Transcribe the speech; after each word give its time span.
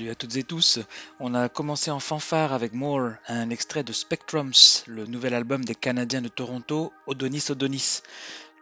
Salut 0.00 0.12
à 0.12 0.14
toutes 0.14 0.36
et 0.36 0.44
tous. 0.44 0.78
On 1.18 1.34
a 1.34 1.50
commencé 1.50 1.90
en 1.90 2.00
fanfare 2.00 2.54
avec 2.54 2.72
More, 2.72 3.10
un 3.28 3.50
extrait 3.50 3.84
de 3.84 3.92
Spectrums, 3.92 4.54
le 4.86 5.04
nouvel 5.04 5.34
album 5.34 5.62
des 5.62 5.74
Canadiens 5.74 6.22
de 6.22 6.28
Toronto, 6.28 6.90
Odonis 7.06 7.44
Odonis. 7.50 8.00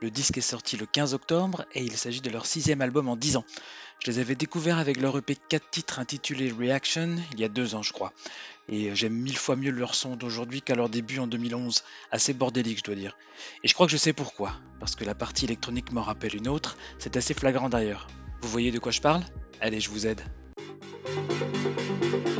Le 0.02 0.10
disque 0.10 0.38
est 0.38 0.40
sorti 0.40 0.76
le 0.76 0.84
15 0.84 1.14
octobre 1.14 1.64
et 1.74 1.84
il 1.84 1.96
s'agit 1.96 2.20
de 2.20 2.30
leur 2.30 2.44
sixième 2.44 2.82
album 2.82 3.08
en 3.08 3.14
10 3.14 3.36
ans. 3.36 3.44
Je 4.04 4.10
les 4.10 4.18
avais 4.18 4.34
découverts 4.34 4.78
avec 4.78 5.00
leur 5.00 5.16
EP 5.16 5.36
4 5.36 5.70
titres 5.70 6.00
intitulé 6.00 6.50
Reaction 6.50 7.14
il 7.32 7.38
y 7.38 7.44
a 7.44 7.48
deux 7.48 7.76
ans, 7.76 7.84
je 7.84 7.92
crois. 7.92 8.12
Et 8.68 8.92
j'aime 8.96 9.14
mille 9.14 9.38
fois 9.38 9.54
mieux 9.54 9.70
leur 9.70 9.94
son 9.94 10.16
d'aujourd'hui 10.16 10.60
qu'à 10.60 10.74
leur 10.74 10.88
début 10.88 11.20
en 11.20 11.28
2011. 11.28 11.84
Assez 12.10 12.32
bordélique, 12.32 12.78
je 12.78 12.82
dois 12.84 12.96
dire. 12.96 13.16
Et 13.62 13.68
je 13.68 13.74
crois 13.74 13.86
que 13.86 13.92
je 13.92 13.96
sais 13.96 14.12
pourquoi. 14.12 14.54
Parce 14.80 14.96
que 14.96 15.04
la 15.04 15.14
partie 15.14 15.44
électronique 15.44 15.92
m'en 15.92 16.02
rappelle 16.02 16.34
une 16.34 16.48
autre. 16.48 16.76
C'est 16.98 17.16
assez 17.16 17.32
flagrant 17.32 17.68
d'ailleurs. 17.68 18.08
Vous 18.42 18.48
voyez 18.48 18.72
de 18.72 18.80
quoi 18.80 18.90
je 18.90 19.00
parle? 19.00 19.22
Allez, 19.60 19.78
je 19.78 19.88
vous 19.88 20.08
aide. 20.08 20.20
C'était 21.14 22.37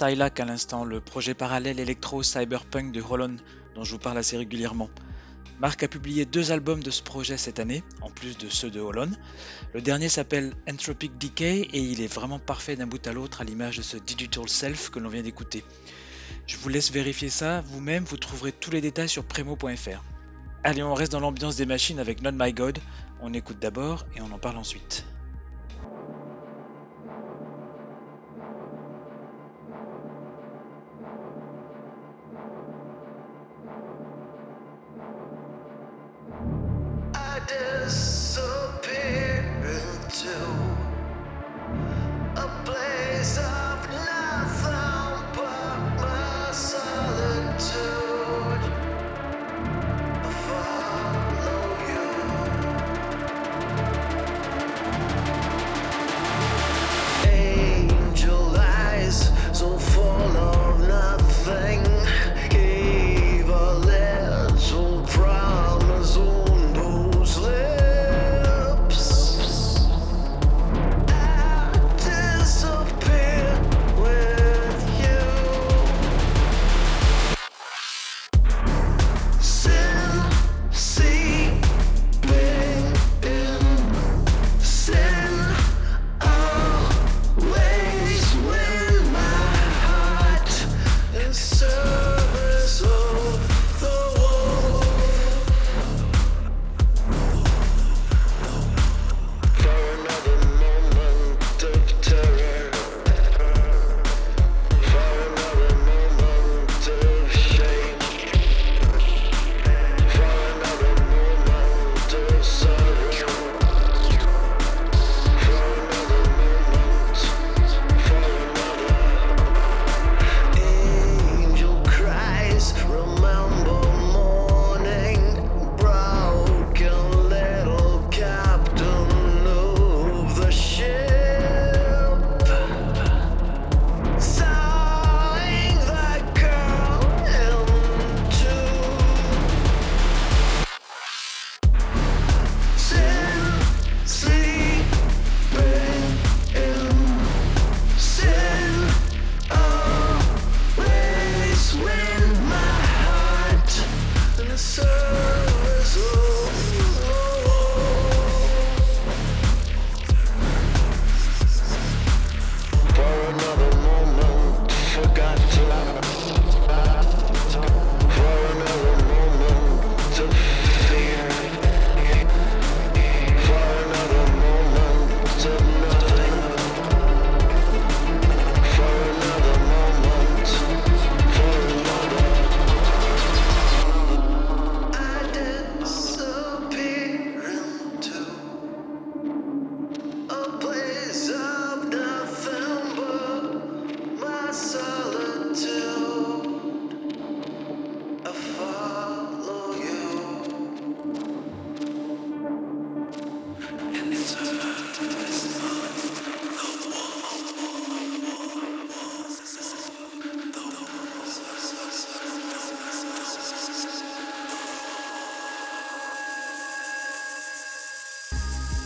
Psylac 0.00 0.40
à 0.40 0.46
l'instant, 0.46 0.86
le 0.86 0.98
projet 0.98 1.34
parallèle 1.34 1.78
électro-cyberpunk 1.78 2.90
de 2.90 3.02
Holland 3.02 3.38
dont 3.74 3.84
je 3.84 3.90
vous 3.90 3.98
parle 3.98 4.16
assez 4.16 4.38
régulièrement. 4.38 4.88
Mark 5.60 5.82
a 5.82 5.88
publié 5.88 6.24
deux 6.24 6.52
albums 6.52 6.82
de 6.82 6.90
ce 6.90 7.02
projet 7.02 7.36
cette 7.36 7.58
année, 7.58 7.84
en 8.00 8.08
plus 8.08 8.38
de 8.38 8.48
ceux 8.48 8.70
de 8.70 8.80
Holland. 8.80 9.14
Le 9.74 9.82
dernier 9.82 10.08
s'appelle 10.08 10.54
Entropic 10.66 11.18
Decay 11.18 11.68
et 11.70 11.80
il 11.80 12.00
est 12.00 12.10
vraiment 12.10 12.38
parfait 12.38 12.76
d'un 12.76 12.86
bout 12.86 13.06
à 13.06 13.12
l'autre 13.12 13.42
à 13.42 13.44
l'image 13.44 13.76
de 13.76 13.82
ce 13.82 13.98
Digital 13.98 14.48
Self 14.48 14.88
que 14.88 15.00
l'on 15.00 15.10
vient 15.10 15.22
d'écouter. 15.22 15.64
Je 16.46 16.56
vous 16.56 16.70
laisse 16.70 16.90
vérifier 16.90 17.28
ça 17.28 17.60
vous-même, 17.60 18.04
vous 18.04 18.16
trouverez 18.16 18.52
tous 18.52 18.70
les 18.70 18.80
détails 18.80 19.10
sur 19.10 19.24
premo.fr. 19.24 20.02
Allez, 20.64 20.82
on 20.82 20.94
reste 20.94 21.12
dans 21.12 21.20
l'ambiance 21.20 21.56
des 21.56 21.66
machines 21.66 21.98
avec 21.98 22.22
Not 22.22 22.32
My 22.32 22.54
God. 22.54 22.78
On 23.20 23.34
écoute 23.34 23.58
d'abord 23.58 24.06
et 24.16 24.22
on 24.22 24.32
en 24.32 24.38
parle 24.38 24.56
ensuite. 24.56 25.04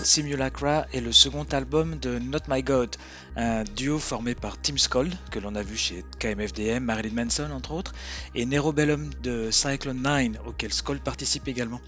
Simulacra 0.04 0.86
est 0.92 1.00
le 1.00 1.12
second 1.12 1.44
album 1.52 1.98
de 1.98 2.18
Not 2.18 2.40
My 2.48 2.62
God, 2.62 2.94
un 3.36 3.64
duo 3.64 3.98
formé 3.98 4.34
par 4.34 4.60
Tim 4.60 4.76
Skold, 4.76 5.14
que 5.30 5.38
l'on 5.38 5.54
a 5.54 5.62
vu 5.62 5.76
chez 5.76 6.04
KMFDM, 6.18 6.84
Marilyn 6.84 7.14
Manson 7.14 7.50
entre 7.50 7.72
autres, 7.72 7.92
et 8.34 8.44
Nero 8.44 8.72
Bellum 8.72 9.10
de 9.22 9.50
Cyclone 9.50 10.02
9, 10.02 10.46
auquel 10.46 10.72
Skold 10.72 11.00
participe 11.00 11.48
également. 11.48 11.80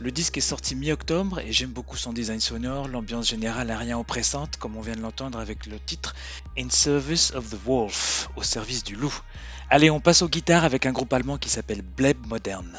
Le 0.00 0.10
disque 0.12 0.38
est 0.38 0.42
sorti 0.42 0.76
mi-octobre 0.76 1.40
et 1.40 1.52
j'aime 1.52 1.70
beaucoup 1.70 1.96
son 1.96 2.12
design 2.12 2.40
sonore, 2.40 2.86
l'ambiance 2.88 3.28
générale 3.28 3.70
est 3.70 3.76
rien 3.76 3.98
oppressante, 3.98 4.56
comme 4.58 4.76
on 4.76 4.80
vient 4.80 4.96
de 4.96 5.02
l'entendre 5.02 5.38
avec 5.38 5.66
le 5.66 5.80
titre 5.80 6.14
In 6.56 6.70
Service 6.70 7.32
of 7.34 7.50
the 7.50 7.58
Wolf, 7.64 8.28
au 8.36 8.42
service 8.42 8.84
du 8.84 8.94
loup. 8.94 9.14
Allez, 9.70 9.90
on 9.90 10.00
passe 10.00 10.22
aux 10.22 10.28
guitares 10.28 10.64
avec 10.64 10.86
un 10.86 10.92
groupe 10.92 11.12
allemand 11.12 11.36
qui 11.36 11.48
s'appelle 11.48 11.82
Bleb 11.82 12.26
Modern. 12.26 12.78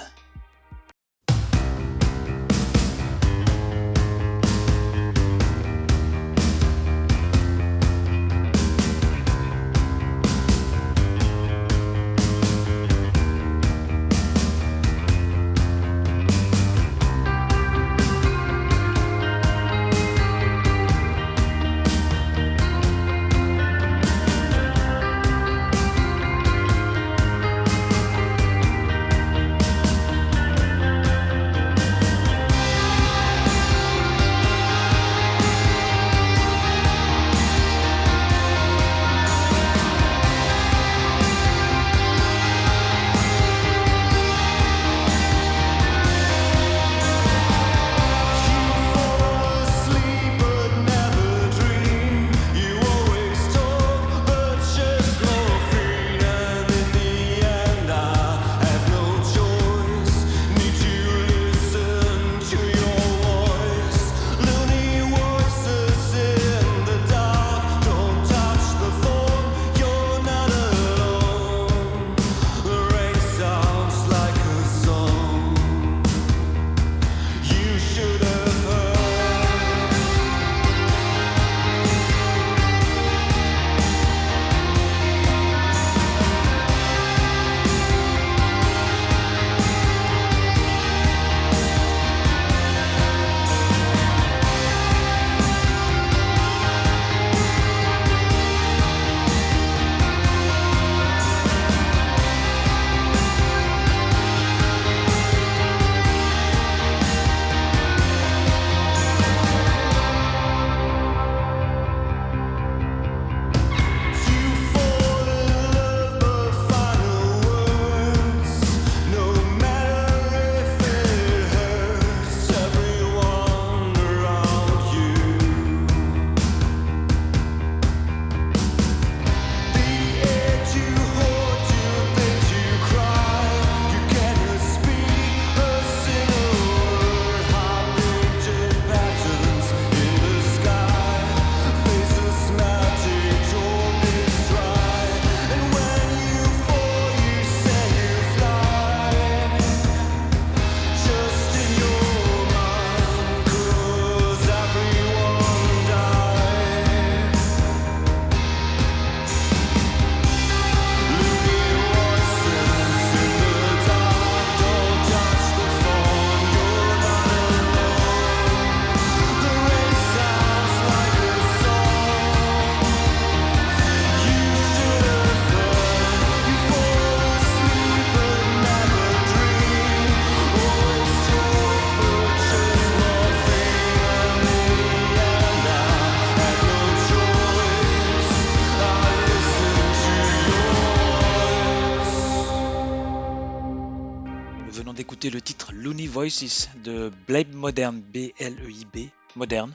De 196.84 197.10
Blade 197.26 197.54
Modern, 197.54 198.02
B-L-E-I-B, 198.02 198.98
e 198.98 199.10
Modern, 199.38 199.74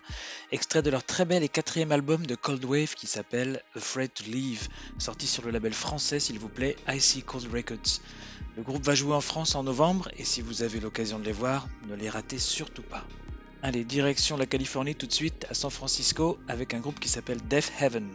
extrait 0.50 0.82
de 0.82 0.90
leur 0.90 1.02
très 1.02 1.24
bel 1.24 1.42
et 1.42 1.48
quatrième 1.48 1.92
album 1.92 2.26
de 2.26 2.34
Cold 2.34 2.62
Wave 2.66 2.94
qui 2.94 3.06
s'appelle 3.06 3.62
Afraid 3.74 4.12
to 4.12 4.24
Leave, 4.24 4.68
sorti 4.98 5.26
sur 5.26 5.42
le 5.44 5.50
label 5.50 5.72
français 5.72 6.20
s'il 6.20 6.38
vous 6.38 6.50
plaît 6.50 6.76
Icy 6.88 7.22
Cold 7.22 7.50
Records. 7.50 8.02
Le 8.58 8.62
groupe 8.62 8.84
va 8.84 8.94
jouer 8.94 9.14
en 9.14 9.22
France 9.22 9.54
en 9.54 9.62
novembre 9.62 10.10
et 10.18 10.24
si 10.24 10.42
vous 10.42 10.62
avez 10.62 10.78
l'occasion 10.78 11.18
de 11.18 11.24
les 11.24 11.32
voir, 11.32 11.68
ne 11.88 11.94
les 11.94 12.10
ratez 12.10 12.38
surtout 12.38 12.82
pas. 12.82 13.06
Allez, 13.62 13.84
direction 13.84 14.36
la 14.36 14.44
Californie 14.44 14.94
tout 14.94 15.06
de 15.06 15.12
suite 15.12 15.46
à 15.48 15.54
San 15.54 15.70
Francisco 15.70 16.38
avec 16.48 16.74
un 16.74 16.80
groupe 16.80 17.00
qui 17.00 17.08
s'appelle 17.08 17.40
Death 17.48 17.72
Heaven. 17.80 18.10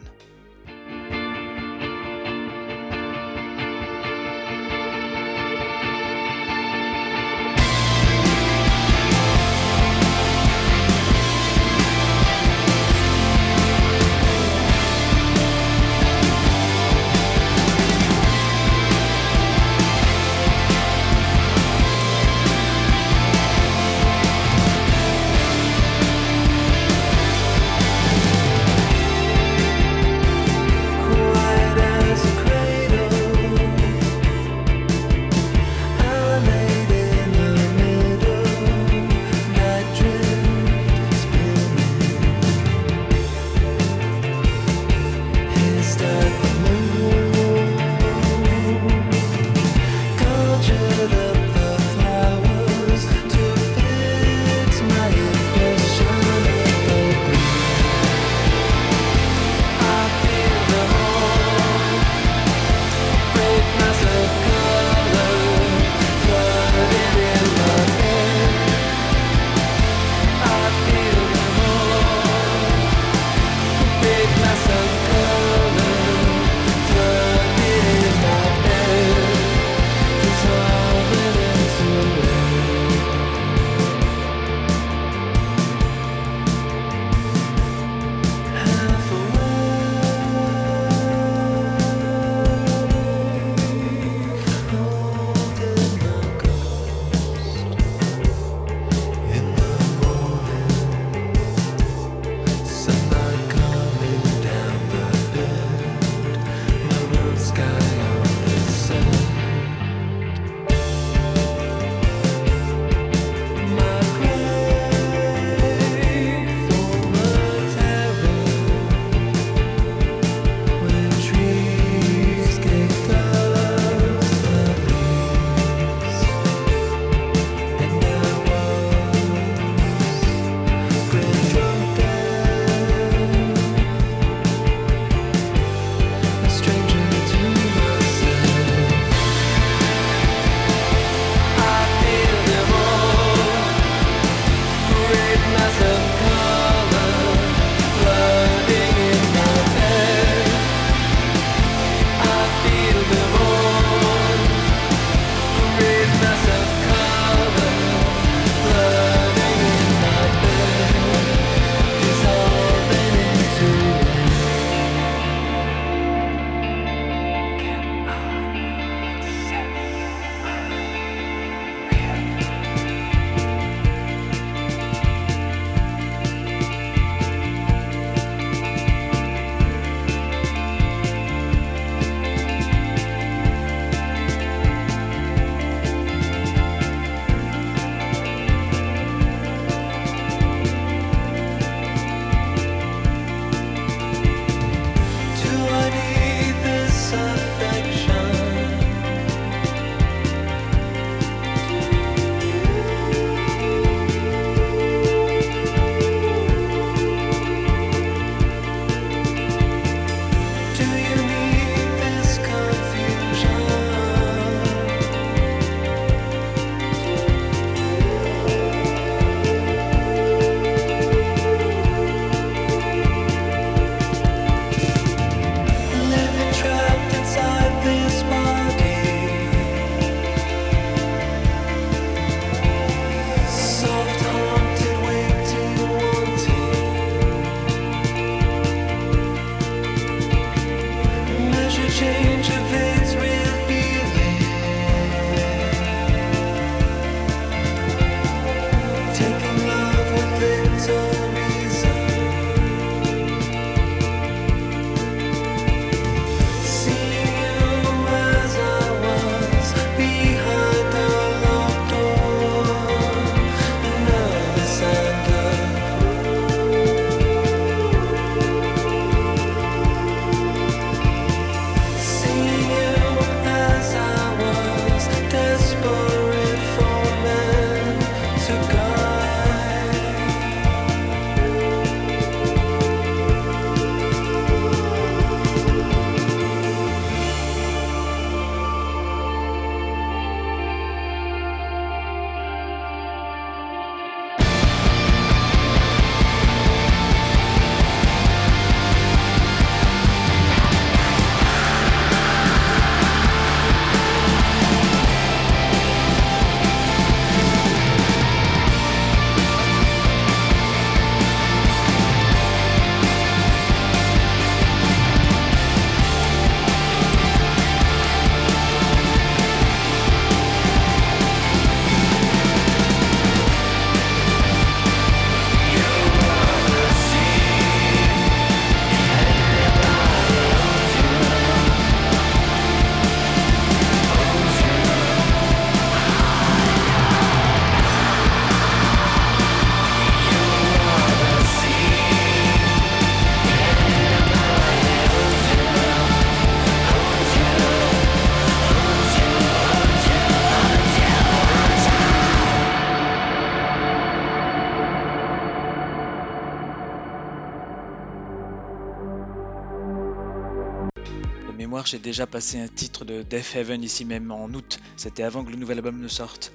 Mémoire, 361.88 361.98
j'ai 361.98 361.98
déjà 361.98 362.26
passé 362.26 362.60
un 362.60 362.68
titre 362.68 363.04
de 363.04 363.22
Death 363.22 363.54
Heaven 363.54 363.82
ici 363.82 364.04
même 364.04 364.30
en 364.30 364.48
août, 364.48 364.78
c'était 364.96 365.22
avant 365.22 365.44
que 365.44 365.50
le 365.50 365.56
nouvel 365.56 365.78
album 365.78 366.00
ne 366.00 366.08
sorte. 366.08 366.52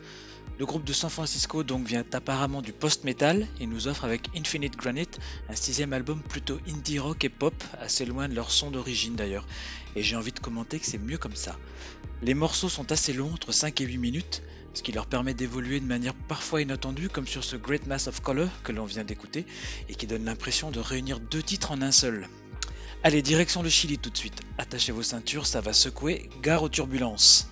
Le 0.60 0.65
groupe 0.65 0.84
de 0.84 0.93
San 0.93 1.10
Francisco 1.10 1.63
donc 1.63 1.88
vient 1.88 2.04
apparemment 2.13 2.62
du 2.62 2.74
post-metal 2.74 3.48
et 3.60 3.65
nous 3.65 3.88
offre 3.88 4.06
avec 4.06 4.30
Infinite 4.36 4.78
Granite 4.78 5.19
un 5.50 5.56
sixième 5.56 5.93
album 5.93 6.22
plutôt 6.22 6.60
indie 6.67 7.00
rock 7.00 7.24
et 7.24 7.30
pop, 7.30 7.56
assez 7.80 8.06
loin 8.06 8.30
de 8.30 8.36
leur 8.36 8.52
son 8.52 8.69
d'origine 8.69 9.15
d'ailleurs. 9.15 9.48
Et 9.96 10.04
j'ai 10.04 10.15
envie 10.15 10.32
de 10.32 10.39
commenter 10.39 10.80
que 10.80 10.86
c'est 10.86 11.00
mieux 11.00 11.17
comme 11.17 11.36
ça. 11.36 11.58
Les 12.22 12.36
morceaux 12.36 12.69
sont 12.69 12.91
assez 12.91 13.13
longs, 13.13 13.34
entre 13.34 13.52
5 13.52 13.82
et 13.82 13.86
8 13.86 13.98
minutes, 13.98 14.43
ce 14.76 14.84
qui 14.84 14.91
leur 14.91 15.08
permet 15.08 15.34
d'évoluer 15.34 15.80
de 15.80 15.88
manière 15.88 16.13
parfois 16.13 16.62
inattendue, 16.62 17.10
comme 17.10 17.28
sur 17.28 17.43
ce 17.43 17.56
Great 17.56 17.88
Mass 17.88 18.08
of 18.08 18.22
Color 18.22 18.50
que 18.63 18.72
l'on 18.72 18.86
vient 18.86 19.04
d'écouter, 19.04 19.46
et 19.89 19.96
qui 19.96 20.06
donne 20.06 20.26
l'impression 20.26 20.69
de 20.69 20.80
réunir 20.80 21.19
deux 21.19 21.41
titres 21.41 21.72
en 21.72 21.82
un 21.82 21.91
seul. 21.91 22.28
Allez, 23.05 23.21
direction 23.21 23.61
le 23.61 23.67
Chili 23.69 23.97
tout 23.97 24.09
de 24.09 24.15
suite. 24.15 24.41
Attachez 24.57 24.93
vos 24.93 25.03
ceintures, 25.03 25.45
ça 25.45 25.59
va 25.59 25.73
secouer, 25.73 26.29
gare 26.41 26.63
aux 26.63 26.69
turbulences. 26.69 27.49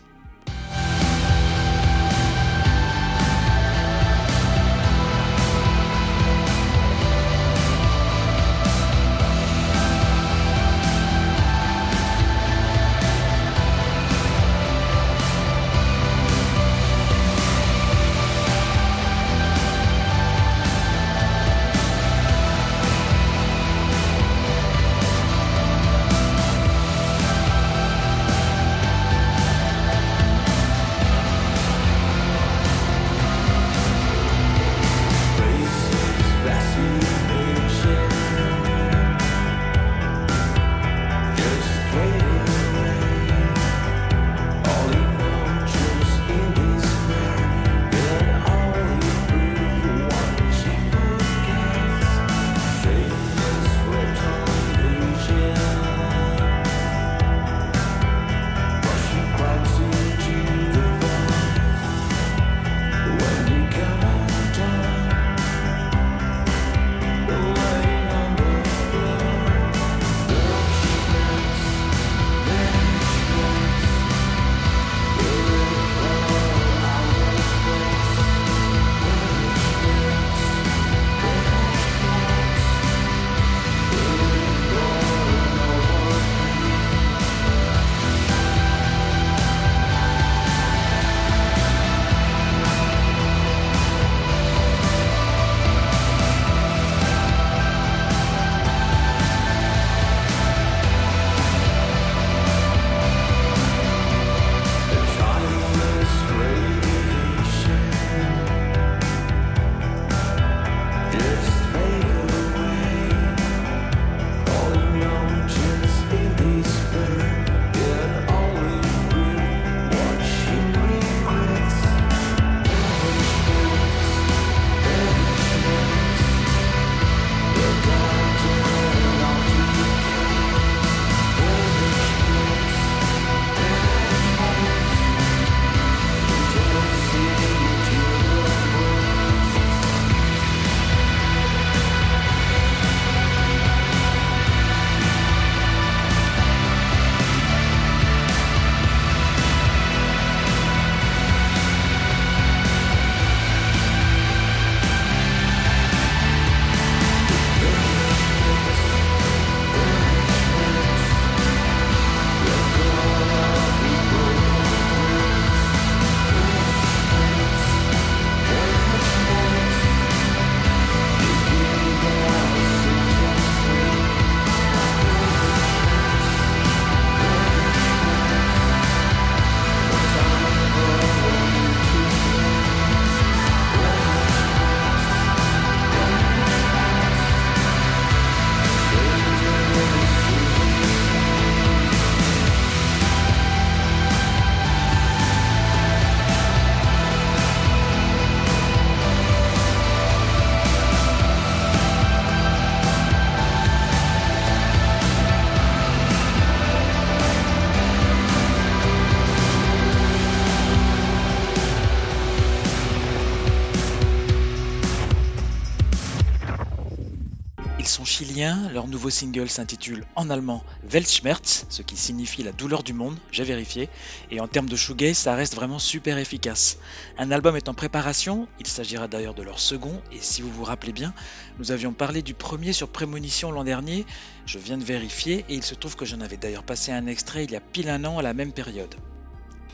Leur 218.71 218.88
nouveau 218.88 219.10
single 219.10 219.49
s'intitule 219.49 220.05
en 220.15 220.29
allemand 220.29 220.63
Weltschmerz, 220.84 221.65
ce 221.69 221.81
qui 221.81 221.97
signifie 221.97 222.43
la 222.43 222.51
douleur 222.51 222.84
du 222.84 222.93
monde, 222.93 223.17
j'ai 223.31 223.43
vérifié, 223.43 223.89
et 224.29 224.39
en 224.39 224.47
termes 224.47 224.69
de 224.69 224.75
shoegaze, 224.75 225.17
ça 225.17 225.36
reste 225.36 225.55
vraiment 225.55 225.79
super 225.79 226.17
efficace. 226.17 226.77
Un 227.17 227.31
album 227.31 227.55
est 227.55 227.69
en 227.69 227.73
préparation, 227.73 228.47
il 228.60 228.67
s'agira 228.67 229.07
d'ailleurs 229.07 229.34
de 229.34 229.43
leur 229.43 229.60
second, 229.60 230.01
et 230.12 230.19
si 230.19 230.41
vous 230.41 230.51
vous 230.51 230.63
rappelez 230.63 230.93
bien, 230.93 231.13
nous 231.60 231.71
avions 231.71 231.93
parlé 231.93 232.21
du 232.21 232.34
premier 232.34 232.73
sur 232.73 232.89
Prémonition 232.89 233.51
l'an 233.51 233.63
dernier, 233.63 234.05
je 234.45 234.57
viens 234.57 234.77
de 234.77 234.86
vérifier, 234.86 235.45
et 235.49 235.55
il 235.55 235.63
se 235.63 235.75
trouve 235.75 235.95
que 235.95 236.05
j'en 236.05 236.21
avais 236.21 236.38
d'ailleurs 236.38 236.63
passé 236.63 236.91
un 236.91 237.07
extrait 237.07 237.43
il 237.43 237.51
y 237.51 237.55
a 237.55 237.62
pile 237.62 237.89
un 237.89 238.05
an 238.05 238.17
à 238.17 238.21
la 238.21 238.34
même 238.34 238.53
période. 238.53 238.95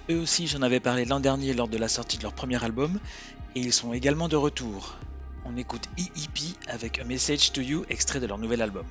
Eux 0.09 0.19
aussi, 0.19 0.47
j'en 0.47 0.61
avais 0.61 0.79
parlé 0.79 1.05
l'an 1.05 1.19
dernier 1.19 1.53
lors 1.53 1.67
de 1.67 1.77
la 1.77 1.87
sortie 1.87 2.17
de 2.17 2.23
leur 2.23 2.33
premier 2.33 2.63
album, 2.63 2.99
et 3.55 3.59
ils 3.59 3.73
sont 3.73 3.93
également 3.93 4.27
de 4.27 4.35
retour 4.35 4.97
on 5.47 5.55
écoute 5.55 5.87
EEP 5.97 6.57
avec 6.67 6.99
A 6.99 7.03
Message 7.03 7.51
to 7.53 7.61
You, 7.61 7.85
extrait 7.89 8.19
de 8.19 8.27
leur 8.27 8.37
nouvel 8.37 8.61
album. 8.61 8.85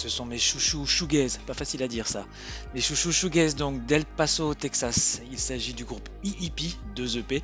Ce 0.00 0.08
sont 0.08 0.24
mes 0.24 0.38
chouchous 0.38 0.86
shoegaze, 0.86 1.38
pas 1.46 1.52
facile 1.52 1.82
à 1.82 1.88
dire 1.88 2.06
ça. 2.06 2.26
Mes 2.74 2.80
chouchous 2.80 3.12
shoegaze 3.12 3.54
donc 3.54 3.84
d'El 3.84 4.06
Paso, 4.06 4.54
Texas. 4.54 5.20
Il 5.30 5.38
s'agit 5.38 5.74
du 5.74 5.84
groupe 5.84 6.08
EEP, 6.24 6.74
2 6.96 7.18
EP, 7.18 7.42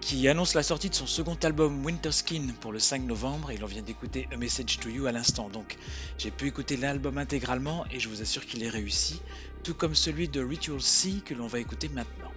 qui 0.00 0.28
annonce 0.28 0.54
la 0.54 0.62
sortie 0.62 0.90
de 0.90 0.94
son 0.94 1.08
second 1.08 1.36
album 1.42 1.84
Winter 1.84 2.12
Skin 2.12 2.54
pour 2.60 2.70
le 2.70 2.78
5 2.78 3.02
novembre 3.02 3.50
et 3.50 3.56
l'on 3.56 3.66
vient 3.66 3.82
d'écouter 3.82 4.28
A 4.32 4.36
Message 4.36 4.78
to 4.78 4.90
You 4.90 5.06
à 5.06 5.12
l'instant. 5.12 5.48
Donc 5.48 5.76
j'ai 6.18 6.30
pu 6.30 6.46
écouter 6.46 6.76
l'album 6.76 7.18
intégralement 7.18 7.84
et 7.90 7.98
je 7.98 8.08
vous 8.08 8.22
assure 8.22 8.46
qu'il 8.46 8.62
est 8.62 8.70
réussi, 8.70 9.20
tout 9.64 9.74
comme 9.74 9.96
celui 9.96 10.28
de 10.28 10.40
Ritual 10.40 10.80
C 10.80 11.14
que 11.24 11.34
l'on 11.34 11.48
va 11.48 11.58
écouter 11.58 11.88
maintenant. 11.88 12.30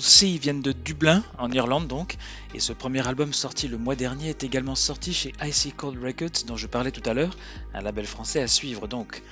C 0.00 0.38
viennent 0.38 0.62
de 0.62 0.72
Dublin, 0.72 1.22
en 1.38 1.50
Irlande 1.50 1.86
donc, 1.86 2.16
et 2.54 2.60
ce 2.60 2.72
premier 2.72 3.06
album 3.06 3.32
sorti 3.32 3.68
le 3.68 3.76
mois 3.76 3.96
dernier 3.96 4.30
est 4.30 4.44
également 4.44 4.74
sorti 4.74 5.12
chez 5.12 5.32
Icy 5.42 5.72
Cold 5.72 6.02
Records 6.02 6.44
dont 6.46 6.56
je 6.56 6.66
parlais 6.66 6.90
tout 6.90 7.08
à 7.08 7.14
l'heure, 7.14 7.36
un 7.74 7.82
label 7.82 8.06
français 8.06 8.40
à 8.40 8.48
suivre 8.48 8.88
donc. 8.88 9.22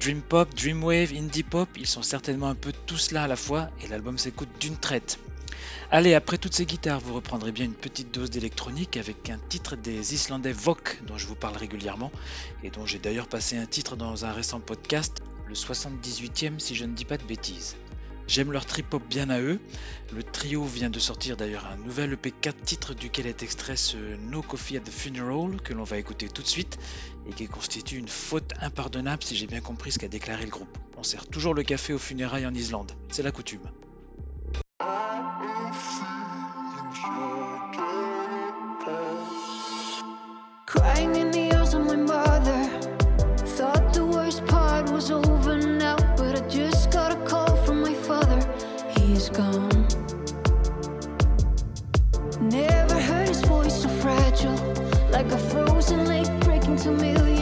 Dream 0.00 0.20
pop, 0.20 0.54
dream 0.54 0.84
wave, 0.84 1.12
indie 1.14 1.42
pop, 1.42 1.68
ils 1.76 1.86
sont 1.86 2.02
certainement 2.02 2.48
un 2.48 2.54
peu 2.54 2.72
tous 2.86 3.10
là 3.10 3.24
à 3.24 3.26
la 3.26 3.36
fois 3.36 3.70
et 3.82 3.88
l'album 3.88 4.18
s'écoute 4.18 4.50
d'une 4.60 4.76
traite. 4.76 5.18
Allez, 5.90 6.14
après 6.14 6.38
toutes 6.38 6.54
ces 6.54 6.66
guitares, 6.66 7.00
vous 7.00 7.14
reprendrez 7.14 7.52
bien 7.52 7.64
une 7.64 7.74
petite 7.74 8.12
dose 8.12 8.30
d'électronique 8.30 8.96
avec 8.96 9.30
un 9.30 9.38
titre 9.48 9.76
des 9.76 10.14
Islandais 10.14 10.52
Vok 10.52 11.02
dont 11.06 11.18
je 11.18 11.26
vous 11.26 11.36
parle 11.36 11.56
régulièrement 11.56 12.12
et 12.62 12.70
dont 12.70 12.86
j'ai 12.86 12.98
d'ailleurs 12.98 13.28
passé 13.28 13.56
un 13.56 13.66
titre 13.66 13.96
dans 13.96 14.24
un 14.24 14.32
récent 14.32 14.60
podcast, 14.60 15.22
le 15.46 15.54
78e 15.54 16.58
si 16.58 16.74
je 16.74 16.84
ne 16.84 16.94
dis 16.94 17.04
pas 17.04 17.16
de 17.16 17.24
bêtises. 17.24 17.76
J'aime 18.26 18.52
leur 18.52 18.64
trip-hop 18.64 19.02
bien 19.08 19.30
à 19.30 19.40
eux. 19.40 19.60
Le 20.14 20.22
trio 20.22 20.64
vient 20.64 20.90
de 20.90 20.98
sortir 20.98 21.36
d'ailleurs 21.36 21.66
un 21.66 21.76
nouvel 21.76 22.14
EP4 22.14 22.54
titre 22.64 22.94
duquel 22.94 23.26
est 23.26 23.42
extrait 23.42 23.76
ce 23.76 23.96
No 24.30 24.42
Coffee 24.42 24.76
at 24.76 24.80
the 24.80 24.90
Funeral 24.90 25.60
que 25.62 25.72
l'on 25.72 25.84
va 25.84 25.98
écouter 25.98 26.28
tout 26.28 26.42
de 26.42 26.46
suite 26.46 26.78
et 27.28 27.32
qui 27.32 27.46
constitue 27.46 27.96
une 27.96 28.08
faute 28.08 28.52
impardonnable 28.60 29.22
si 29.22 29.36
j'ai 29.36 29.46
bien 29.46 29.60
compris 29.60 29.92
ce 29.92 29.98
qu'a 29.98 30.08
déclaré 30.08 30.44
le 30.44 30.50
groupe. 30.50 30.78
On 30.96 31.02
sert 31.02 31.26
toujours 31.26 31.54
le 31.54 31.62
café 31.62 31.92
aux 31.92 31.98
funérailles 31.98 32.46
en 32.46 32.54
Islande, 32.54 32.92
c'est 33.10 33.22
la 33.22 33.32
coutume. 33.32 33.60
Crying. 40.66 41.22
gone. 49.32 49.86
Never 52.40 53.00
heard 53.00 53.28
his 53.28 53.40
voice 53.42 53.82
so 53.82 53.88
fragile, 53.88 54.56
like 55.10 55.30
a 55.32 55.38
frozen 55.38 56.06
lake 56.06 56.30
breaking 56.40 56.76
to 56.76 56.90
millions. 56.90 57.41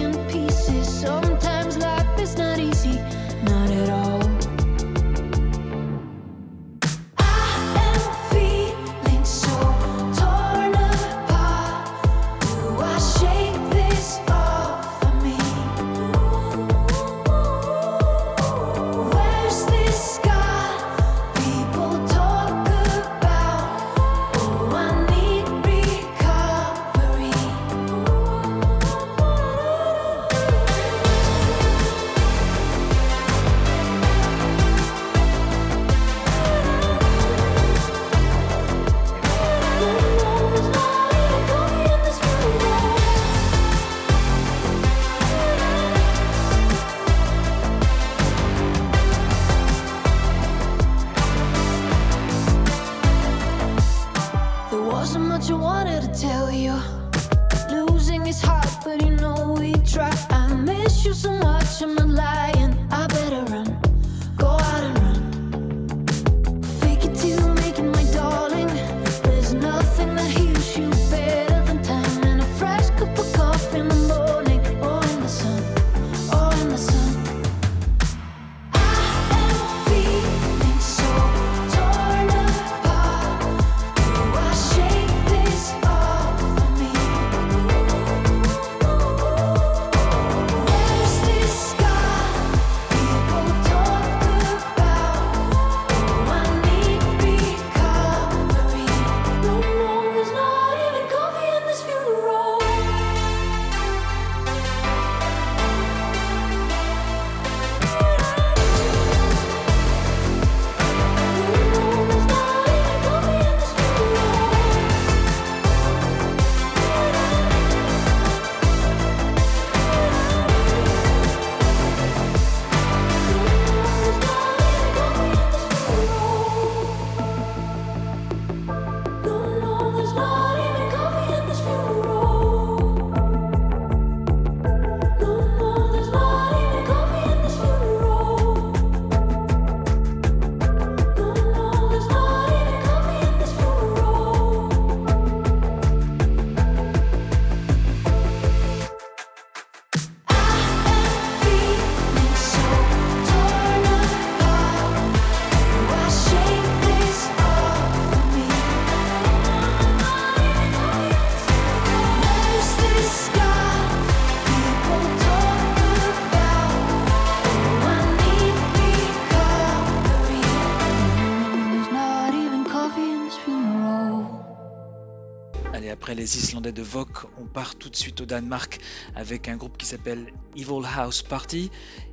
Les 176.35 176.45
Islandais 176.45 176.72
de 176.72 176.83
Vok, 176.83 177.24
on 177.39 177.47
part 177.47 177.74
tout 177.74 177.89
de 177.89 177.97
suite 177.97 178.20
au 178.20 178.26
Danemark 178.26 178.78
avec 179.16 179.49
un 179.49 179.57
groupe 179.57 179.76
qui 179.76 179.87
s'appelle 179.87 180.33
Evil 180.57 180.87
House 180.97 181.22
Party 181.22 181.70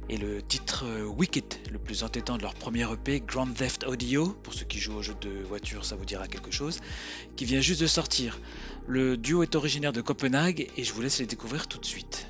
et 0.09 0.17
le 0.17 0.41
titre 0.41 0.85
euh, 0.85 1.05
Wicked, 1.05 1.53
le 1.71 1.77
plus 1.77 2.03
entêtant 2.03 2.37
de 2.37 2.41
leur 2.41 2.55
premier 2.55 2.91
EP, 2.91 3.19
Grand 3.19 3.45
Theft 3.45 3.83
Audio, 3.83 4.29
pour 4.43 4.53
ceux 4.53 4.65
qui 4.65 4.79
jouent 4.79 4.95
aux 4.95 5.01
jeux 5.03 5.15
de 5.21 5.43
voiture 5.43 5.85
ça 5.85 5.95
vous 5.95 6.05
dira 6.05 6.27
quelque 6.27 6.51
chose, 6.51 6.79
qui 7.35 7.45
vient 7.45 7.61
juste 7.61 7.81
de 7.81 7.87
sortir. 7.87 8.39
Le 8.87 9.17
duo 9.17 9.43
est 9.43 9.55
originaire 9.55 9.93
de 9.93 10.01
Copenhague 10.01 10.67
et 10.75 10.83
je 10.83 10.93
vous 10.93 11.01
laisse 11.01 11.19
les 11.19 11.27
découvrir 11.27 11.67
tout 11.67 11.77
de 11.77 11.85
suite. 11.85 12.27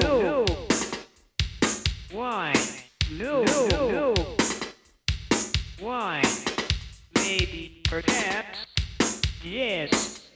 no, 0.00 0.44
why, 2.12 2.52
no, 3.12 3.44
no, 3.70 4.14
why, 5.80 6.22
maybe, 7.14 7.80
perhaps, 7.84 8.66
yes, 9.44 10.28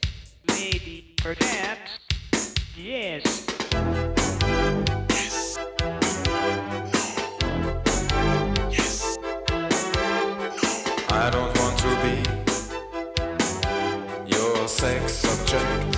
maybe, 0.48 1.14
perhaps, 1.16 1.98
yes. 2.76 3.46
Yes. 5.08 5.58
Yes. 8.70 9.18
I 11.10 11.30
don't 11.30 11.58
want 11.58 11.78
to 11.78 11.90
be 12.02 12.16
your 14.30 14.68
sex 14.68 15.24
object. 15.24 15.95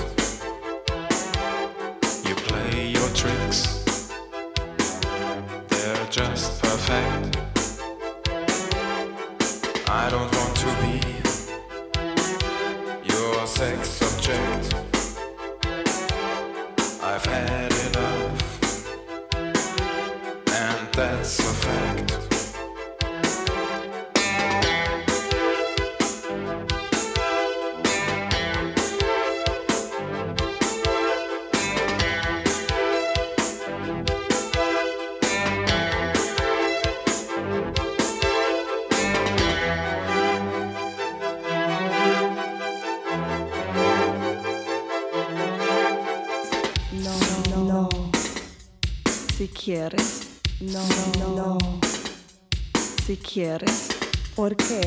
Quieres, 53.39 53.89
¿por 54.35 54.57
qué? 54.57 54.81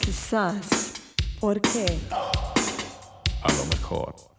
Quizás, 0.00 0.94
¿por 1.38 1.60
qué? 1.60 1.86
A 2.10 3.52
lo 3.52 3.64
mejor. 3.66 4.33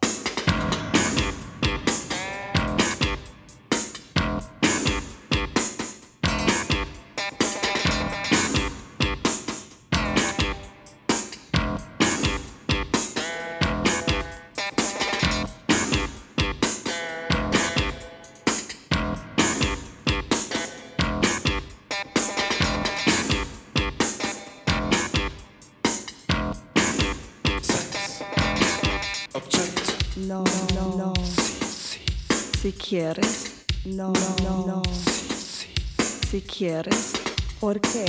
Quieres, 32.88 33.64
no, 33.84 34.12
no, 34.44 34.66
no. 34.66 34.82
Si 36.30 36.40
quieres, 36.42 37.14
¿por 37.58 37.80
qué? 37.80 38.04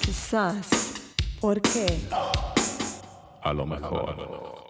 Quizás, 0.00 0.66
¿por 1.40 1.60
qué? 1.60 1.86
A 3.42 3.52
lo 3.52 3.66
mejor. 3.66 4.67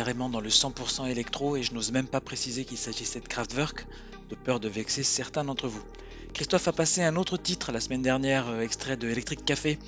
Carrément 0.00 0.30
dans 0.30 0.40
le 0.40 0.48
100% 0.48 1.10
électro 1.10 1.56
et 1.56 1.62
je 1.62 1.74
n'ose 1.74 1.92
même 1.92 2.06
pas 2.06 2.22
préciser 2.22 2.64
qu'il 2.64 2.78
s'agissait 2.78 3.20
de 3.20 3.28
Kraftwerk, 3.28 3.86
de 4.30 4.34
peur 4.34 4.58
de 4.58 4.66
vexer 4.66 5.02
certains 5.02 5.44
d'entre 5.44 5.68
vous. 5.68 5.82
Christophe 6.32 6.68
a 6.68 6.72
passé 6.72 7.02
un 7.02 7.16
autre 7.16 7.36
titre 7.36 7.70
la 7.70 7.80
semaine 7.80 8.00
dernière, 8.00 8.48
euh, 8.48 8.62
extrait 8.62 8.96
de 8.96 9.10
Electric 9.10 9.44
Café, 9.44 9.78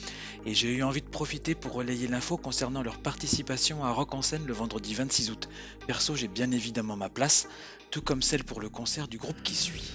et 0.45 0.53
j'ai 0.53 0.69
eu 0.69 0.83
envie 0.83 1.01
de 1.01 1.07
profiter 1.07 1.55
pour 1.55 1.73
relayer 1.73 2.09
l'info 2.09 2.37
concernant 2.37 2.83
leur 2.83 2.99
participation 2.99 3.85
à 3.87 3.91
Rock 3.91 4.13
en 4.13 4.21
scène 4.21 4.45
le 4.45 4.53
vendredi 4.53 4.93
26 4.93 5.31
août. 5.31 5.49
Perso, 5.87 6.15
j'ai 6.15 6.29
bien 6.29 6.51
évidemment 6.51 6.97
ma 6.97 7.09
place, 7.09 7.49
tout 7.91 8.03
comme 8.03 8.21
celle 8.21 8.45
pour 8.45 8.61
le 8.61 8.69
concert 8.69 9.09
du 9.09 9.17
groupe 9.17 9.43
qui 9.43 9.55
suit. 9.55 9.93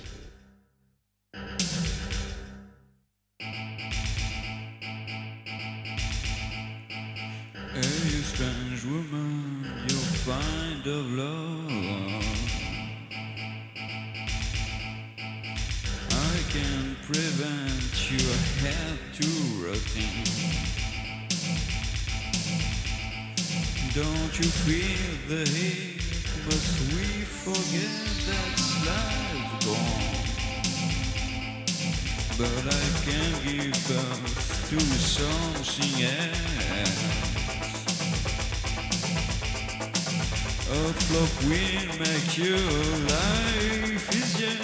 Don't 23.98 24.38
you 24.38 24.46
feel 24.46 25.18
the 25.28 25.44
heat? 25.50 25.98
Must 26.46 26.94
we 26.94 27.06
forget 27.26 27.98
that's 28.28 28.68
life 28.86 29.54
gone? 29.66 30.18
But 32.38 32.64
I 32.70 32.86
can 33.06 33.32
give 33.44 33.74
birth 33.88 34.70
to 34.70 34.80
something 34.80 35.96
else. 36.06 37.08
A 40.70 40.94
flock 41.02 41.34
will 41.50 41.90
make 41.98 42.38
your 42.38 42.70
life 43.16 44.06
easier. 44.14 44.62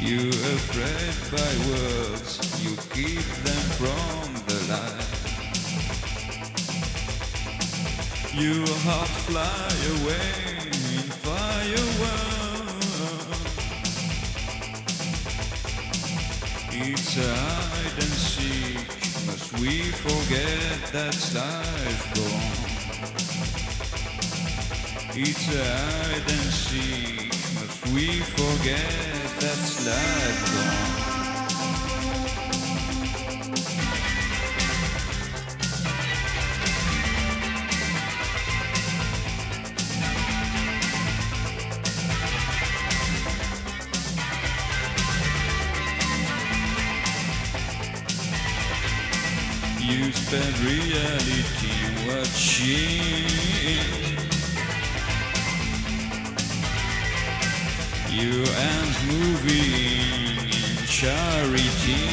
You 0.00 0.30
afraid 0.30 1.14
by 1.30 1.52
words, 1.70 2.30
you 2.60 2.72
keep 2.90 3.26
them 3.44 3.64
from 3.78 4.34
the 4.48 4.58
light. 4.72 5.21
Your 8.34 8.66
heart 8.86 9.08
fly 9.28 9.44
away 9.44 10.64
in 10.96 11.06
fireworks. 11.20 11.92
It's 16.72 17.16
a 17.18 17.34
hide 17.34 17.92
and 17.92 18.16
seek. 18.32 18.88
Must 19.26 19.52
we 19.60 19.82
forget 19.82 20.92
that's 20.92 21.34
life 21.34 22.14
gone? 22.14 22.72
It's 25.14 25.48
a 25.54 25.64
hide 25.64 26.30
and 26.30 26.52
seek. 26.52 27.34
Must 27.60 27.86
we 27.88 28.20
forget 28.20 29.40
that's 29.40 29.86
life 29.86 30.42
gone? 30.54 31.11
Spend 50.32 50.58
reality 50.60 51.76
watching. 52.08 53.28
Your 58.08 58.46
hands 58.60 58.98
moving 59.12 60.48
in 60.48 60.76
charity. 60.86 62.08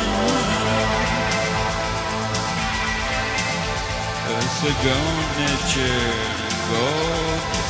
A 4.29 4.43
second 4.43 5.17
nature 5.39 6.39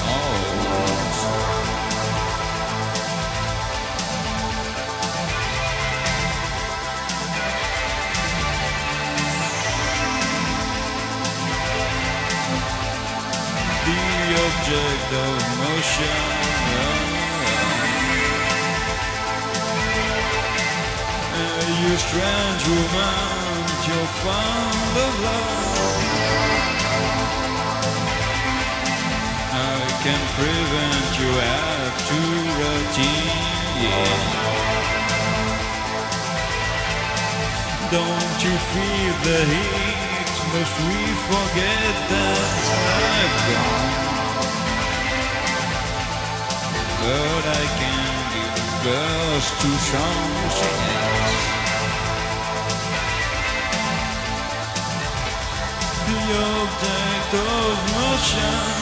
out. 0.05 0.39
The 13.87 14.01
object 14.45 15.11
of 15.13 15.33
motion 15.59 16.58
strange 21.99 22.63
romance 22.69 23.83
you'll 23.89 24.13
find 24.25 24.95
of 25.07 25.15
love. 25.27 26.09
I 29.53 29.81
can 30.05 30.23
prevent 30.39 31.11
you 31.21 31.31
at 31.39 31.93
to 32.09 32.21
routine. 32.61 33.49
Don't 37.91 38.39
you 38.45 38.55
feel 38.73 39.15
the 39.25 39.41
heat? 39.53 40.29
Must 40.53 40.77
we 40.89 41.01
forget 41.29 41.95
that 42.13 42.49
life 42.85 43.37
gone? 43.49 44.09
But 47.01 47.45
I 47.49 47.65
can 47.81 48.05
give 48.35 48.69
birth 48.85 49.49
something 49.89 50.87
else. 50.97 51.58
Of 57.35 57.93
motion. 57.95 58.79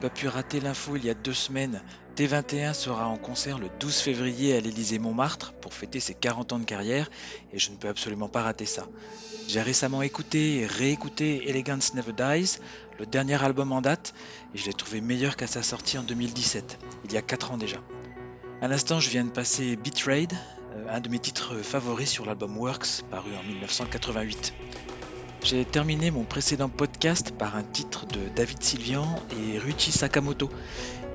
Pas 0.00 0.10
pu 0.10 0.28
rater 0.28 0.60
l'info 0.60 0.96
il 0.96 1.06
y 1.06 1.10
a 1.10 1.14
deux 1.14 1.32
semaines. 1.32 1.80
T21 2.16 2.72
sera 2.72 3.08
en 3.08 3.18
concert 3.18 3.58
le 3.58 3.68
12 3.78 3.98
février 3.98 4.56
à 4.56 4.60
l'Élysée 4.60 4.98
Montmartre 4.98 5.52
pour 5.52 5.74
fêter 5.74 6.00
ses 6.00 6.14
40 6.14 6.54
ans 6.54 6.58
de 6.58 6.64
carrière 6.64 7.10
et 7.52 7.58
je 7.58 7.70
ne 7.70 7.76
peux 7.76 7.88
absolument 7.88 8.30
pas 8.30 8.40
rater 8.40 8.64
ça. 8.64 8.86
J'ai 9.48 9.60
récemment 9.60 10.00
écouté 10.00 10.60
et 10.60 10.66
réécouté 10.66 11.46
Elegance 11.50 11.92
Never 11.92 12.14
Dies, 12.14 12.56
le 12.98 13.04
dernier 13.04 13.44
album 13.44 13.70
en 13.70 13.82
date, 13.82 14.14
et 14.54 14.58
je 14.58 14.64
l'ai 14.64 14.72
trouvé 14.72 15.02
meilleur 15.02 15.36
qu'à 15.36 15.46
sa 15.46 15.62
sortie 15.62 15.98
en 15.98 16.04
2017, 16.04 16.78
il 17.04 17.12
y 17.12 17.18
a 17.18 17.22
4 17.22 17.52
ans 17.52 17.58
déjà. 17.58 17.82
À 18.62 18.68
l'instant, 18.68 18.98
je 18.98 19.10
viens 19.10 19.24
de 19.24 19.30
passer 19.30 19.76
Beat 19.76 19.98
Raid, 20.00 20.32
euh, 20.72 20.86
un 20.88 21.00
de 21.00 21.10
mes 21.10 21.18
titres 21.18 21.56
favoris 21.56 22.08
sur 22.08 22.24
l'album 22.24 22.56
Works, 22.56 23.02
paru 23.10 23.30
en 23.38 23.42
1988. 23.46 24.54
J'ai 25.44 25.64
terminé 25.66 26.10
mon 26.10 26.24
précédent 26.24 26.70
podcast 26.70 27.30
par 27.30 27.56
un 27.56 27.62
titre 27.62 28.06
de 28.06 28.18
David 28.34 28.62
Sylvian 28.62 29.06
et 29.38 29.58
Ruchi 29.58 29.92
Sakamoto. 29.92 30.50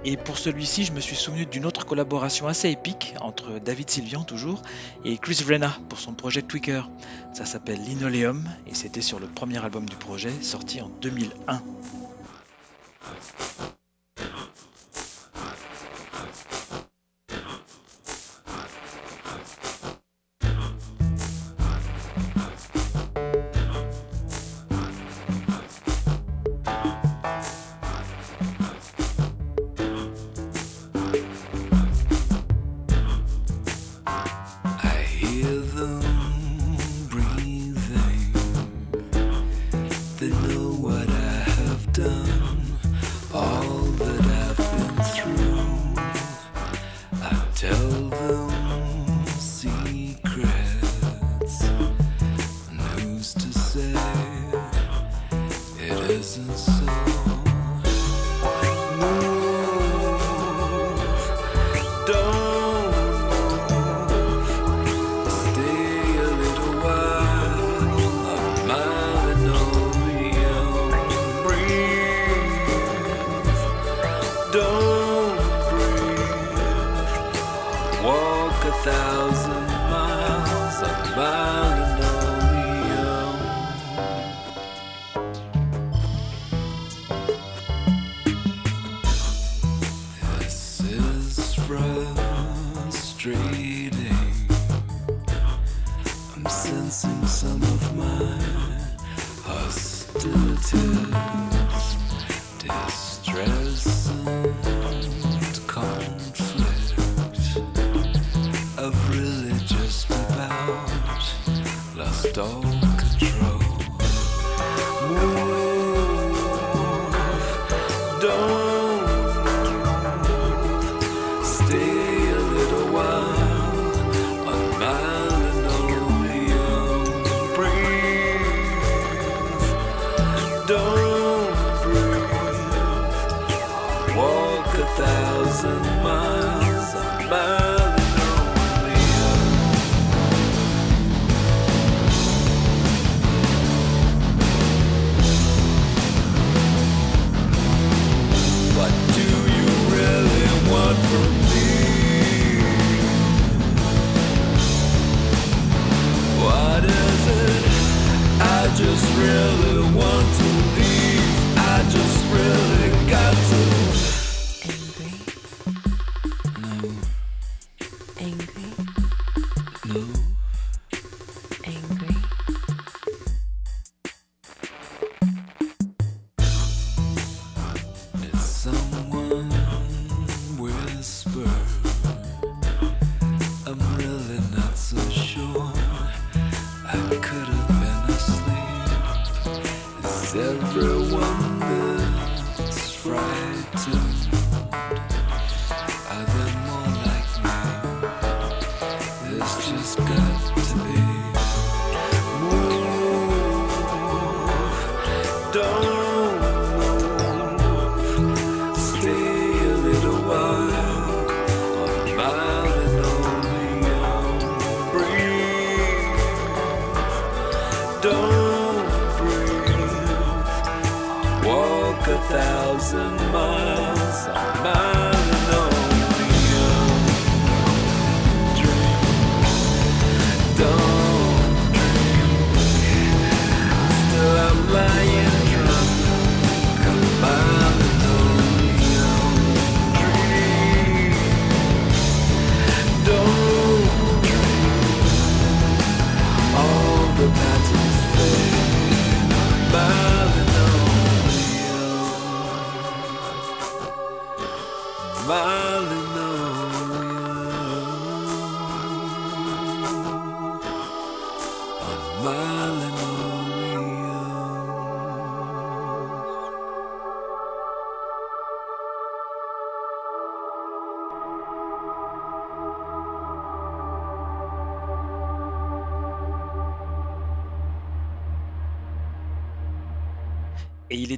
Et 0.04 0.18
pour 0.18 0.40
celui-ci, 0.40 0.84
je 0.84 0.94
me 0.94 1.00
suis 1.00 1.16
souvenu 1.16 1.46
d'une 1.46 1.66
autre 1.66 1.86
collaboration 1.86 2.48
assez 2.48 2.70
épique 2.72 3.14
entre 3.22 3.60
David 3.60 3.90
Sylvian 3.90 4.24
toujours 4.24 4.64
et 5.06 5.18
Chris 5.18 5.44
Vrenna 5.46 5.78
pour 5.90 6.00
son 6.00 6.14
projet 6.14 6.42
Tweaker. 6.42 6.90
Ça 7.34 7.46
s'appelle 7.46 7.82
Linoleum 7.84 8.44
et 8.66 8.74
c'était 8.74 9.02
sur 9.02 9.20
le 9.20 9.28
premier 9.28 9.64
album 9.64 9.88
du 9.88 9.96
projet 9.96 10.32
sorti 10.42 10.82
en 10.82 10.90
2001. 11.02 11.62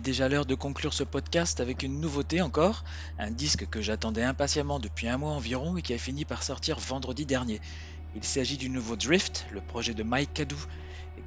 Déjà 0.03 0.27
l'heure 0.27 0.45
de 0.45 0.53
conclure 0.53 0.93
ce 0.93 1.03
podcast 1.03 1.61
avec 1.61 1.81
une 1.81 2.01
nouveauté 2.01 2.41
encore, 2.41 2.83
un 3.17 3.31
disque 3.31 3.65
que 3.67 3.81
j'attendais 3.81 4.23
impatiemment 4.23 4.79
depuis 4.79 5.07
un 5.07 5.17
mois 5.17 5.31
environ 5.31 5.77
et 5.77 5.81
qui 5.81 5.93
a 5.93 5.97
fini 5.97 6.25
par 6.25 6.43
sortir 6.43 6.77
vendredi 6.77 7.25
dernier. 7.25 7.61
Il 8.13 8.23
s'agit 8.23 8.57
du 8.57 8.69
nouveau 8.69 8.97
Drift, 8.97 9.47
le 9.49 9.61
projet 9.61 9.93
de 9.93 10.03
Mike 10.03 10.33
Cadou, 10.33 10.61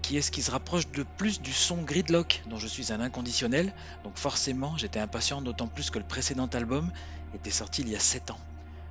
qui 0.03 0.19
est 0.19 0.23
ce 0.23 0.31
qui 0.31 0.43
se 0.43 0.51
rapproche 0.51 0.89
de 0.91 1.05
plus 1.17 1.41
du 1.41 1.53
son 1.53 1.79
Gridlock, 1.79 2.43
dont 2.49 2.59
je 2.59 2.69
suis 2.69 2.93
un 2.93 3.01
inconditionnel, 3.01 3.73
donc 4.05 4.19
forcément 4.19 4.77
j'étais 4.77 5.01
impatient 5.01 5.41
d'autant 5.41 5.69
plus 5.69 5.91
que 5.91 5.99
le 5.99 6.05
précédent 6.05 6.47
album 6.53 6.93
était 7.35 7.51
sorti 7.51 7.81
il 7.81 7.89
y 7.89 7.97
a 7.97 8.01
7 8.01 8.31
ans. 8.31 8.41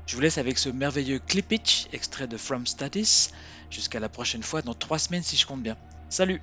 Je 0.08 0.16
vous 0.16 0.22
laisse 0.22 0.40
avec 0.40 0.58
ce 0.58 0.70
merveilleux 0.70 1.20
Clip 1.20 1.52
Itch, 1.52 1.88
extrait 1.94 2.28
de 2.28 2.38
From 2.38 2.66
Status, 2.66 3.30
jusqu'à 3.70 4.00
la 4.00 4.10
prochaine 4.10 4.44
fois 4.44 4.64
dans 4.64 4.74
3 4.74 4.98
semaines 4.98 5.24
si 5.24 5.38
je 5.38 5.46
compte 5.46 5.62
bien. 5.62 5.78
Salut 6.10 6.42